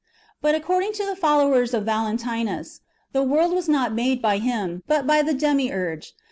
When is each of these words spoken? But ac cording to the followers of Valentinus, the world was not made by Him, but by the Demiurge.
But 0.41 0.55
ac 0.55 0.63
cording 0.63 0.93
to 0.93 1.05
the 1.05 1.15
followers 1.15 1.75
of 1.75 1.85
Valentinus, 1.85 2.79
the 3.11 3.21
world 3.21 3.53
was 3.53 3.69
not 3.69 3.93
made 3.93 4.19
by 4.19 4.39
Him, 4.39 4.81
but 4.87 5.05
by 5.05 5.21
the 5.21 5.35
Demiurge. 5.35 6.13